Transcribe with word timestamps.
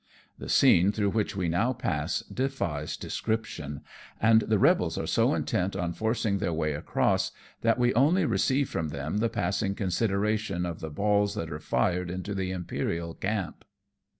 The 0.39 0.49
scene 0.49 0.91
through 0.91 1.11
which 1.11 1.35
we 1.35 1.47
now 1.47 1.73
pass 1.73 2.21
defies 2.21 2.97
descrip 2.97 3.45
tion, 3.45 3.81
and 4.19 4.41
the 4.41 4.57
rebels 4.57 4.97
are 4.97 5.05
so 5.05 5.35
intent 5.35 5.75
on 5.75 5.93
forcing 5.93 6.39
their 6.39 6.53
way 6.55 6.73
across, 6.73 7.31
that 7.61 7.77
we 7.77 7.93
only 7.93 8.25
receive 8.25 8.67
from 8.67 8.89
them 8.89 9.19
the 9.19 9.29
passing 9.29 9.75
consideration 9.75 10.65
of 10.65 10.79
the 10.79 10.89
balls 10.89 11.35
that 11.35 11.51
are 11.51 11.59
fired 11.59 12.09
into 12.09 12.33
the 12.33 12.49
Imperial 12.49 13.13
camp. 13.13 13.63